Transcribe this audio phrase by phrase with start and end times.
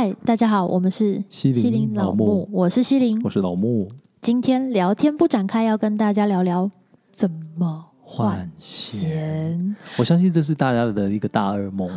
[0.00, 3.88] 嗨，大家好，我们是西林老木，我是西林，我是老木。
[4.20, 6.70] 今天聊天不展开，要跟大家聊聊
[7.12, 9.74] 怎么换弦。
[9.98, 11.90] 我相信这是大家的一个大噩梦。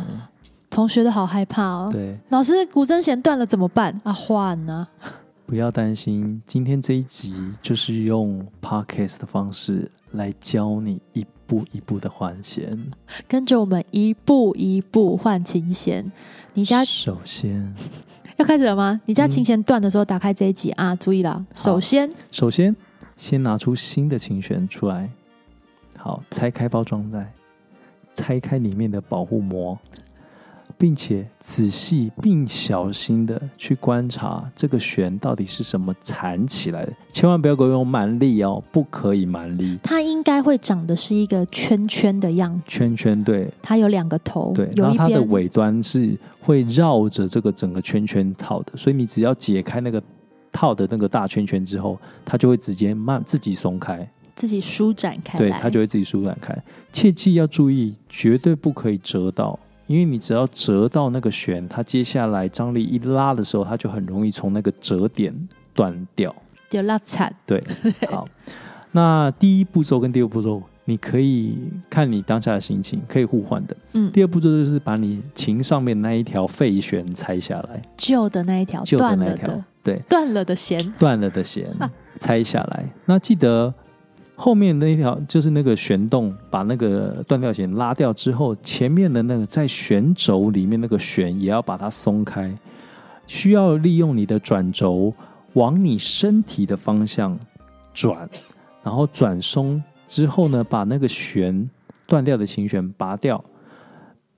[0.68, 1.90] 同学都好害怕哦。
[1.92, 4.00] 对，老师，古筝弦断了怎么办？
[4.02, 4.88] 啊，换呢？
[5.52, 12.90] 不要担心，今天这一集就是用 podcast 的方式来教你一步一步的换弦，
[13.28, 16.10] 跟着我们一步一步换琴弦。
[16.54, 17.70] 你家首先
[18.38, 18.98] 要开始了吗？
[19.04, 21.44] 你家琴弦断的时候，打开这一集、嗯、啊，注意了。
[21.54, 22.74] 首先，首先
[23.18, 25.10] 先拿出新的琴弦出来，
[25.98, 27.30] 好，拆开包装袋，
[28.14, 29.78] 拆开里面的保护膜。
[30.78, 39.78] 并且仔细并小心的去观察这个弦到底是什么缠起来的，千万不要给我用蛮力哦，不可以蛮力。
[39.82, 50.02] 它应该会长的是一个圈圈的样子，圈圈对，它有两个头，对，然后它的尾端是会绕着这个整个圈圈套的，所以你只要解开那个
[50.50, 56.56] 套的那个大圈圈之后，它就会直接慢自己松开，自己舒展开，对，它就会自己舒展开。
[56.92, 59.58] 切记要注意，绝对不可以折到。
[59.86, 65.34] 因为你只要折到那个弦，它接下来张力一拉的时候，它就很容易从那个折点
[65.74, 66.34] 断掉，
[66.70, 67.34] 掉拉惨。
[67.46, 67.62] 对，
[68.10, 68.26] 好。
[68.92, 71.56] 那第一步骤跟第二步骤，你可以
[71.88, 73.76] 看你当下的心情，可以互换的。
[73.94, 74.10] 嗯。
[74.12, 81.66] 第二步骤就是把你琴上面那一条废弦拆下来，旧的那一条，旧的那一条，对，断了的弦，断了的弦，
[82.20, 82.84] 拆下来。
[83.06, 83.72] 那记得。
[84.42, 92.52] 后面那一条就是那个弦洞，把那个断掉弦拉掉之后，前面的那个在旋轴里面那个旋也要把它松开，
[93.28, 95.14] 需要利用你的转轴
[95.52, 97.38] 往你身体的方向
[97.94, 98.28] 转，
[98.82, 101.70] 然后转松之后呢，把那个旋
[102.08, 103.44] 断掉的琴弦拔掉。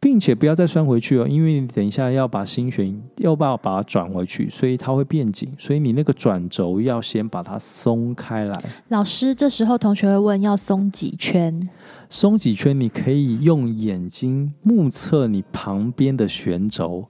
[0.05, 8.55] 并且不要再拴回去哦，因为你等一下要把心弦要不要把它转回去，所以它会变紧，所以你那个转轴要先把它松开来。
[8.89, 11.70] 老师，这时候同学会问要松几圈？
[12.11, 12.78] 松几圈？
[12.78, 17.07] 你可以用眼睛目测你旁边的弦轴，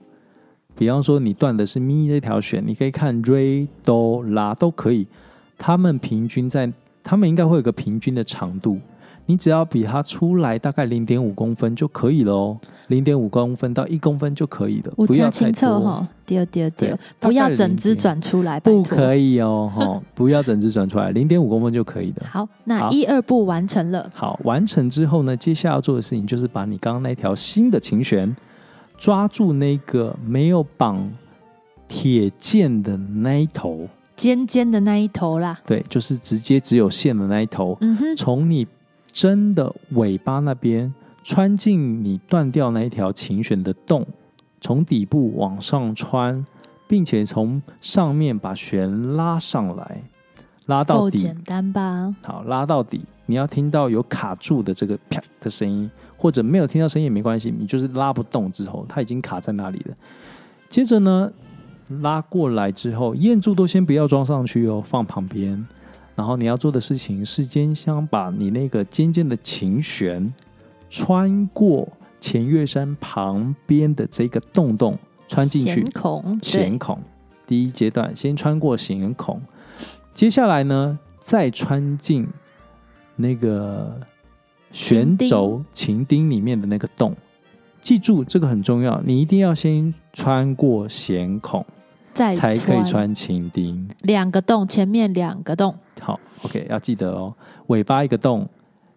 [0.73, 5.05] 比方说你断的是咪这条弦，你可以看 re do la 都可以，
[5.57, 6.71] 它们平均在，
[7.03, 8.79] 它们应该会有个平均的长度。
[9.27, 12.57] 你只要比它出来大概零点五公分就可以了哦，
[12.89, 16.07] 零点五公分到一公分就可以了，不要太多哈。
[16.27, 22.23] 第二、第二、第二，不要整只转出来，不可以哦，哈， 不要整只转出来，零点五公分就可以的。
[22.29, 24.07] 好，那一二步完成了。
[24.13, 28.35] 好，完成之后呢，接下来要做的事情就是把你刚刚那条新的琴弦
[28.97, 31.11] 抓住那个没有绑
[31.87, 35.59] 铁剑的那一头，尖尖的那一头啦。
[35.65, 37.75] 对，就是直接只有线的那一头。
[37.81, 38.67] 嗯哼，从你。
[39.15, 40.93] 针的尾巴那边
[41.23, 44.05] 穿进你断掉那一条琴弦的洞，
[44.59, 46.45] 从底部往上穿，
[46.85, 50.03] 并且从上面把弦拉上来，
[50.65, 51.17] 拉到底。
[51.17, 52.13] 简单吧？
[52.25, 53.05] 好，拉到底。
[53.25, 59.95] 你要听到有卡住的这个啪的声音，或者没有听到声音也没关系，你就是拉不动之后，它已经卡在那里了。
[60.67, 61.31] 接着呢，
[62.01, 65.65] 拉过来之后，雁柱都先不要装上去哦，放旁边。
[66.15, 70.33] 然后你要做的事情是，先想把你那个尖尖的琴弦
[70.89, 71.87] 穿过
[72.19, 75.83] 前月山旁边的这个洞洞穿进去。
[75.83, 76.99] 弦孔，弦孔。
[77.45, 79.39] 第一阶段先穿过弦孔，
[80.15, 82.27] 接下来呢，再穿进
[83.17, 83.99] 那个
[84.71, 87.15] 弦轴琴钉里面的那个洞。
[87.81, 91.63] 记住这个很重要，你一定要先穿过弦孔，
[92.15, 93.85] 再才可以穿琴钉。
[94.03, 95.75] 两个洞，前面两个洞。
[95.99, 97.33] 好，OK，要记得哦。
[97.67, 98.47] 尾巴一个洞，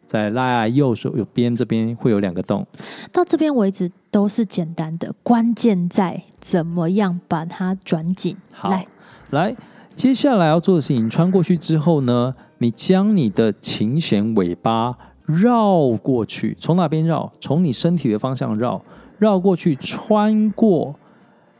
[0.06, 2.65] 在拉右手右边这边会有两个洞。
[3.12, 8.37] 到这边为止都是简单的，关键在怎么样把它转紧。
[8.53, 8.87] 好，来，
[9.31, 9.57] 来，
[9.97, 17.33] 接下来要做的事情，穿过去之后呢，你将你的琴弦尾巴绕过去，从哪边绕？
[17.41, 18.81] 从你身体的方向绕，
[19.19, 20.95] 绕过去，穿过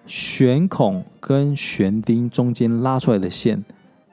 [0.09, 3.63] 弦孔跟弦钉中间拉出来的线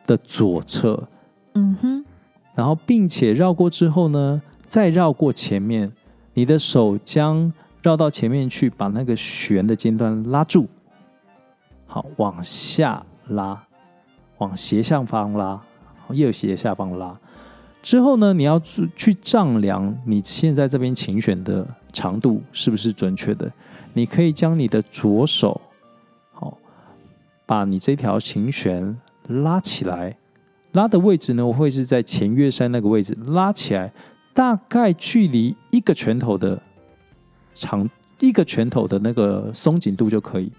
[0.05, 1.07] 的左侧。
[1.53, 2.05] 嗯哼，
[2.53, 5.91] 然后并且绕过之后呢，再绕过前面，
[6.33, 7.51] 你的手将
[7.81, 10.67] 绕到前面去，把那个弦的尖端拉住，
[11.87, 13.63] 好，往下拉，
[14.39, 15.61] 往斜上方拉，
[16.09, 17.17] 右斜下方拉。
[17.81, 23.49] 之后呢，你要去丈量你现在这边琴弦的长度是不是准确的。
[23.93, 25.64] 你可以将你的左手，好，
[27.45, 28.97] 把你这条琴弦
[29.27, 30.17] 拉起来。
[30.73, 33.93] 拉的位置呢，我会是在前月山那个位置拉起来，
[34.33, 36.61] 大概距离一个拳头的
[37.53, 37.89] 长，
[38.19, 40.51] 一个拳头的那个松紧度就可以。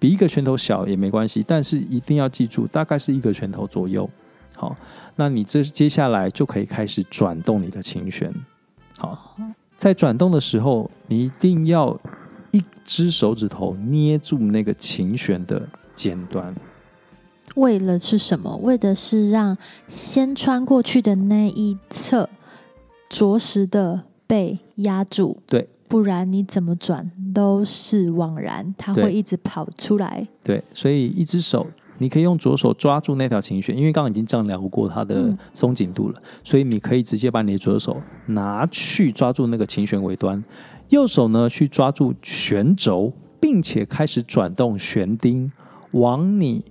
[0.00, 4.08] 比一个拳头小也没关系，但是一定要记住，大概是一个拳头左右。
[4.56, 4.74] 好，
[5.14, 8.34] 那你这接下来就可以开始转动你的琴弦。
[8.98, 9.36] 好，
[9.76, 11.96] 在转动的时候，你一定要
[12.50, 15.68] 一只手指头捏住那个琴弦的
[16.00, 16.54] 尖端。
[17.56, 18.56] 为了是什么？
[18.62, 22.28] 为的是让先穿过去的那一侧
[23.08, 25.36] 着实的被压住。
[25.46, 25.68] 对。
[25.90, 30.24] 不然你怎么转都是枉然，它会一直跑出来。
[30.44, 31.66] 对，所以一只手
[31.98, 40.40] 你可以用左手抓住那条琴弦，因为刚刚已经丈量过它的松紧度了，嗯，所以你可以直接把你的左手拿去抓住那个琴弦尾端，
[40.90, 45.50] 右手呢去抓住弦轴，并且开始转动弦钉，
[45.92, 46.64] 往你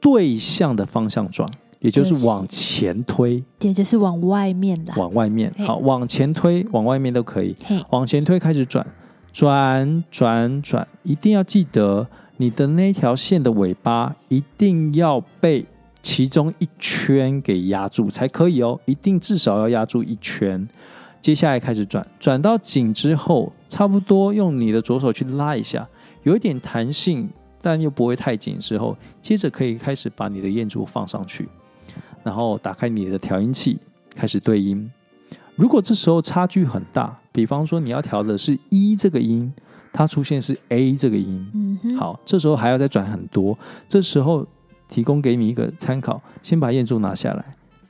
[0.00, 1.48] 对象的方向转。
[1.80, 5.50] 也就是往前推，也就是往外面的，往外面。
[5.60, 7.56] 好，往前推，往外面都可以。
[7.88, 8.86] 往前推，开始转，
[9.32, 15.64] 转转转，一定要记得你的那条线的尾巴一定要被
[16.02, 20.68] 其中一圈给压住才可以哦，一定至少要压住一圈。
[21.22, 25.88] 接下来开始转，转到紧之后，差不多用你的左手去拉一下，
[26.24, 27.30] 有一点弹性，
[27.62, 31.48] 但又不会太紧之后，接着可以开始把你的燕柱放上去。
[32.22, 33.78] 然后打开你的调音器，
[34.14, 34.90] 开始对音。
[35.56, 39.52] 如果这时候差距很大，比方说你要调的是 E 这个音，
[39.92, 43.58] 它出现是 A 这个音，嗯，好，这时候还要再转很多。
[43.88, 44.46] 这时候
[44.88, 47.44] 提供给你一个参考，先把燕柱拿下来，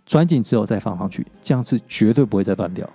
[0.06, 2.88] 转紧之后再放上去，这样子绝对不会再断掉。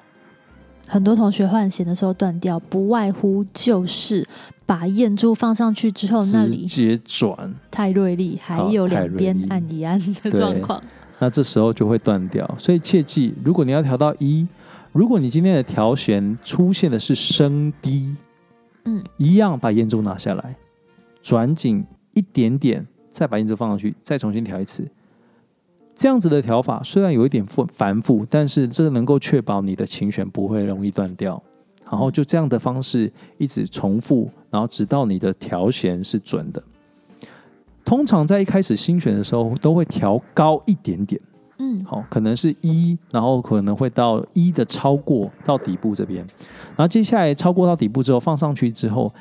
[0.88, 4.28] 很多同学换弦的时候断掉，不外乎就是
[4.66, 10.82] 把燕珠放上去之后，那里直接转太锐利，还有两边按一按的状况。
[11.20, 14.48] 那这时候就会断掉，所以切记，如果你要调到一，
[14.92, 18.16] 如果你今天的调弦出现的是升低，
[18.84, 20.56] 嗯，一样把燕珠拿下来，
[21.24, 24.86] 转紧一点点，再把燕珠放上去，再重新调一次。
[25.96, 31.42] 这样子的调法虽然有一点复繁复，但是这个能够确保你的琴弦不会容易断掉。
[31.90, 36.62] 然后就这样的方式一直重复，然后直到你的调弦是准的。
[37.86, 41.22] 通常在一开始新弦的时候，都会调高一点点，
[41.60, 46.26] 嗯，好，可能是一，然后可能会到一的超过到底部这边，
[46.76, 49.14] 然后接下来超过到底部之后放上去之后，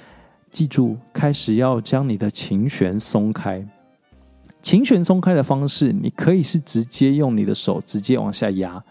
[0.50, 3.62] 记住开始要将你的琴弦松开。
[4.64, 8.82] 琴弦松开的方式，你可以是直接用你的手直接往下压，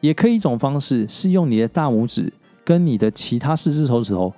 [0.00, 2.32] 也可以一种方式是用你的大拇指
[2.64, 4.34] 跟你的其他四只手指头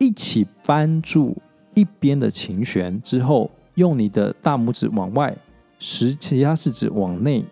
[0.00, 1.36] 一起扳住
[1.74, 3.48] 一边的琴弦之后。
[3.74, 5.36] 用你的大拇指往外，
[5.80, 7.44] 使其他四指往内，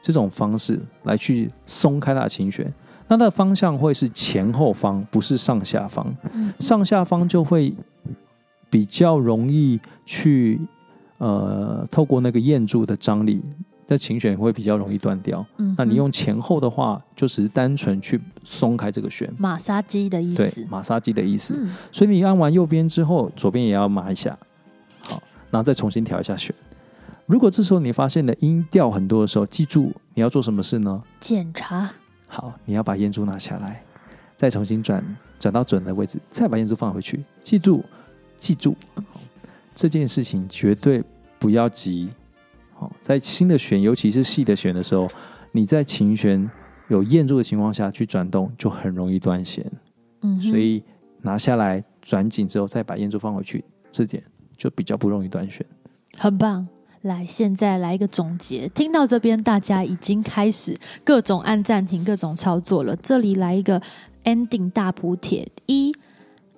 [0.00, 2.66] 这种方式来去松开它的琴弦，
[3.06, 6.12] 那它的方向会是前后方，不是上下方。
[6.58, 7.72] 上下方就会
[8.68, 10.60] 比较容易去
[11.22, 13.40] 呃透过那个燕柱的张力，
[13.86, 15.46] 那琴弦会比较容易断掉。
[15.58, 19.32] 嗯那你用前后的话，就只是单纯去松开这个弦。
[19.38, 20.60] 马杀鸡的意思。
[20.60, 21.56] 对，马杀鸡的意思。
[21.92, 24.36] 所以你按完右边之后，左边也要麻一下。
[25.06, 26.52] 好然后再重新调一下弦。
[27.26, 30.96] 如果这时候你发现的音调很多的时候，记住你要做什么事呢？
[31.20, 31.88] 检查。
[32.26, 33.80] 好，你要把燕柱拿下来，
[34.34, 35.04] 再重新转
[35.38, 37.22] 转到准的位置，再把燕柱放回去。
[37.44, 37.84] 记住，
[38.38, 38.74] 记住
[39.74, 41.02] 这件事情绝对
[41.42, 42.08] 不要急。
[42.72, 45.08] 好，在新的弦，尤其是细的弦的时候，
[45.50, 46.48] 你在琴弦
[46.86, 49.68] 有雁柱的情况下去转动，就很容易断弦。
[50.20, 50.80] 嗯，所以
[51.22, 54.22] 拿下来转紧之后，再把雁柱放回去，这点。
[54.56, 55.66] 就比较不容易断弦，
[56.16, 56.68] 很棒。
[57.00, 58.68] 来，现在来一个总结。
[58.68, 62.94] 听到这边，大家已经开始各种按暂停、各种操作了。
[62.94, 63.82] 这里来一个
[64.22, 65.92] ending 大补帖，一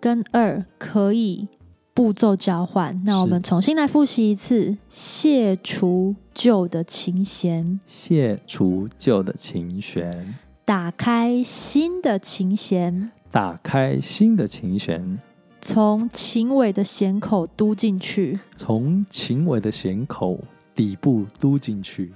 [0.00, 1.48] 跟二可以
[1.94, 3.00] 步骤交换。
[3.04, 10.34] 那我们重新来复习一次：卸除旧的琴弦，卸除旧的琴弦，
[10.64, 15.20] 打开新的琴弦，打开新的琴弦。
[15.60, 20.38] 从琴尾的弦口嘟进去，从琴尾的弦口
[20.74, 22.12] 底部嘟进去，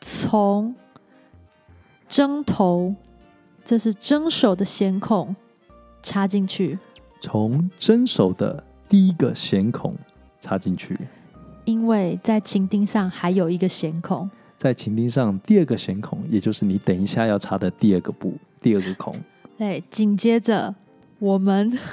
[0.00, 0.72] 从
[2.06, 2.94] 针头，
[3.64, 5.34] 这是针手的弦孔
[6.04, 6.78] 插进去，
[7.20, 9.94] 从针手的第一个弦孔
[10.40, 10.98] 插进去，
[11.64, 19.14] 因为在琴钉上还有一个弦孔，在琴钉上第二个弦孔，也就是你等一下要插的第二个部，第二个孔。
[19.56, 20.74] 对，紧接着
[21.18, 21.78] 我们。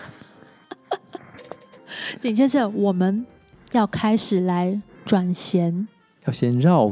[2.19, 3.25] 紧接着，我们
[3.71, 5.87] 要开始来转弦，
[6.25, 6.89] 要先绕，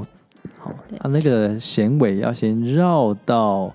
[0.60, 3.74] 好，它那个弦尾要先绕到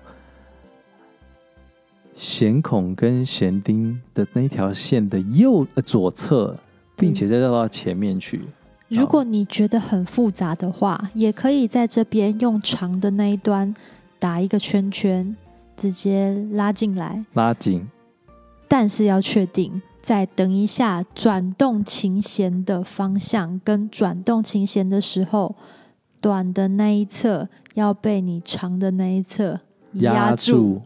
[2.19, 6.53] 弦孔跟弦钉的那条线的右、呃、左侧
[6.97, 8.41] 并且再绕到前面去。
[8.89, 13.73] 如果你觉得很复杂的话，也可以在这边用长的那一端
[14.19, 15.33] 打一个圈圈，
[15.77, 17.87] 直接拉进来，拉紧。
[18.67, 25.55] 但是要确定，在等一下转动琴弦的方向跟转动琴弦的时候，
[26.19, 29.61] 短的那一侧要被你长的那一侧
[29.93, 30.81] 压住。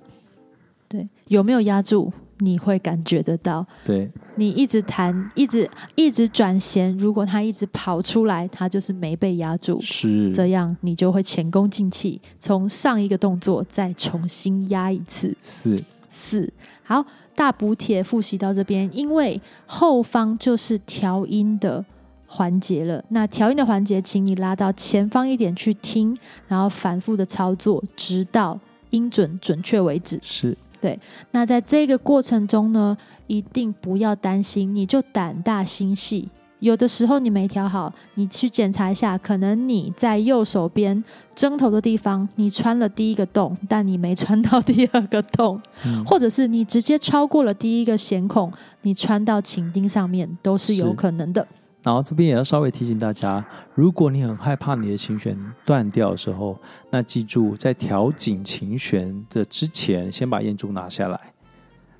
[0.93, 2.11] 住对，有没有压住？
[2.39, 3.65] 你会感觉得到。
[3.85, 9.79] 对，你一直弹，一直一直转弦，如果它一直跑出来，它就是没被压住。
[9.81, 15.35] 是，这样你就会前功尽弃，从上一个动作再重新压一次。
[15.41, 16.51] 四四，
[16.83, 17.05] 好。
[17.35, 21.83] 大补帖复习到这边，因为后方就是调音的
[22.27, 23.03] 环节了。
[23.09, 26.15] 那调音的环节，请你拉到前方一点去听，
[26.47, 28.59] 然后反复的操作，直到
[28.91, 30.19] 音准准确为止。
[30.21, 30.99] 是对。
[31.31, 32.97] 那在这个过程中呢，
[33.27, 36.27] 一定不要担心，你就胆大心细。
[36.59, 41.01] 有的时候你没调好，你去检查一下，可能你在右手边
[41.33, 51.47] 针头的地方，你穿了第一个洞，但你没穿到第二个洞，嗯、或者是你直接超过了第一个弦孔，你穿到琴钉上面都是有可能的。
[51.83, 56.57] 然后这边也要稍微提醒大家，如果你很害怕你的琴弦断掉的时候，
[56.89, 61.19] 那记住在调紧琴弦的之前，先把燕柱拿下来，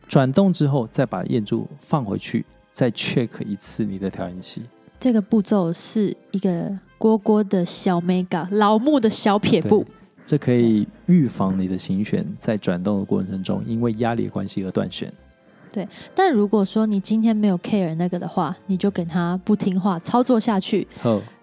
[0.08, 2.46] 转动之后再把燕柱放回去。
[2.72, 4.64] 再 check 一次你的调音器，
[5.00, 9.86] 这个步骤是一个蝈蝈的小 mega 老木的小撇步，
[10.26, 15.14] 这可以预防你的琴弦在转动的过程中因为压力关系而断弦。
[15.74, 20.88] 对，但如果说你今天没有 care 那个的话，你就给他不听话操作下去。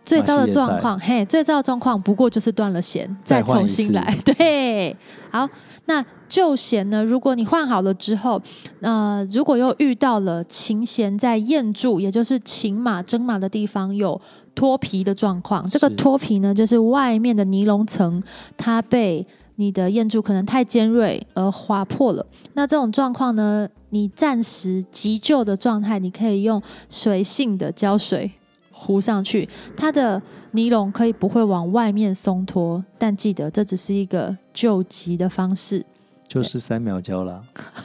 [0.03, 4.17] 最糟的状况，嘿，最糟的状况不过就是断了弦，再重新来。
[4.25, 4.97] 对，
[5.31, 5.49] 好。
[5.87, 7.05] 那旧弦呢？
[7.05, 8.41] 如果你换好了之后，
[8.81, 14.21] 呃，如果又遇到了琴弦在燕柱，也就是琴马筝马的地方有
[14.55, 18.23] 脱皮的状况，这个脱皮呢，就是外面的尼龙层
[18.57, 19.27] 它被
[19.61, 22.25] 你的燕柱可能太尖锐而划破了。
[22.55, 28.31] 那这种状况呢，你暂时急救的状态，你可以用水性的胶水
[28.73, 30.21] 糊上去，它的
[30.53, 35.85] 尼龙可以不会往外面松脱，但记得这只是一个救急的方式，
[36.27, 37.43] 就是三秒胶啦。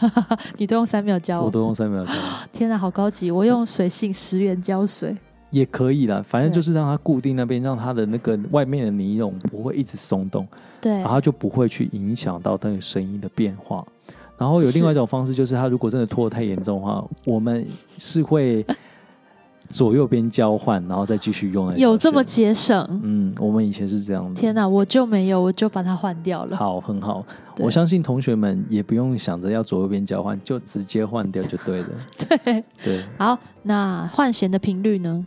[0.55, 2.13] 你都用三秒胶，我都用三秒胶。
[2.53, 3.29] 天哪，好高级！
[3.29, 5.13] 我用水性十元胶水
[5.55, 10.45] 也可以啦，反正就是让它固定那边，让它的那个外面的尼龙不会一直松动，
[10.81, 13.85] 对，然后就不会去影响到那个声音的变化。
[14.37, 17.65] 然后有另外一种方式，就是它如果真的脱得太严重的话，我们
[17.97, 18.65] 是会。
[19.67, 21.75] 左右边交换，然后再继续用。
[21.75, 22.87] 有这么节省？
[23.01, 24.39] 嗯，我们以前是这样的。
[24.39, 26.55] 天哪，我就没有，我就把它换掉了。
[26.55, 27.25] 好，很好。
[27.57, 31.89] 我相信同学们也不用想着要左右边交换，就直接换掉就对了。
[32.29, 33.03] 对对。
[33.17, 35.25] 好，那换弦的频率呢？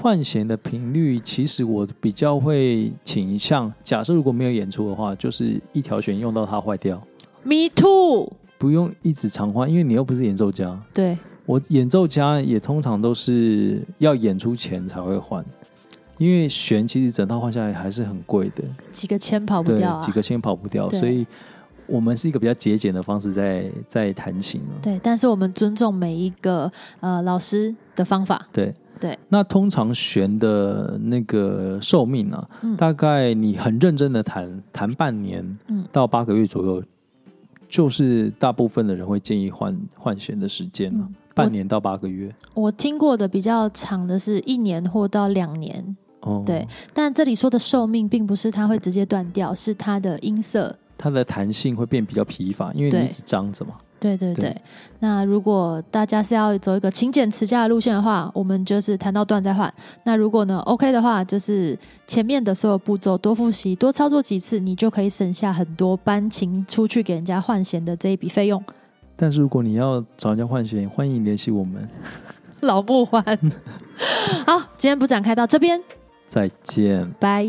[0.00, 7.02] 换弦的频率，其实我比较会倾向，假设如果没有演出的话，就是一条弦用到它坏掉。
[7.42, 8.32] Me too。
[8.58, 10.80] 不用一直常换，因为你又不是演奏家。
[10.92, 11.16] 对。
[11.46, 15.42] 我演奏家也通常都是要演出前才会换，
[16.18, 18.62] 因为弦其实整套换下来还是很贵的，
[18.92, 21.26] 几个千跑不掉啊，几个千跑不掉，所以
[21.88, 24.60] 我们是一个比较节俭的方式在在弹琴。
[24.82, 28.46] 对，但是我们尊重每一个呃老师的方法。
[28.52, 35.58] 对对，那通常弦的那个寿命呢、啊，嗯、大概你很认真的弹弹半年，
[35.90, 36.82] 到八个月左右，
[37.68, 41.04] 就是大部分的人会建议换换弦的时间了。
[41.04, 45.96] 嗯半年到八个月，我听过的比较长的是一年或到两年。
[46.22, 53.76] 哦，对，但这里说的寿命并不是它会直接断掉，是它的音色，它的弹性会变比较疲乏，因为你一直张着嘛。
[54.00, 54.62] 对对对，对。
[55.00, 59.72] 那如果大家是要走一个勤俭持家的路线的话，我们就是弹到断再换。
[60.04, 61.76] 那如果呢，OK 的话，就是
[62.06, 68.62] 前面的所有步骤多复习、多操作几次，你就可以省下很多搬琴出去给人家换弦的这一笔费用。
[69.16, 71.88] 但是如果你要找人家换弦，欢迎联系我们。
[72.60, 73.20] 老不换。
[74.46, 75.80] 好，今天不展开到这边，
[76.28, 77.44] 再见，拜。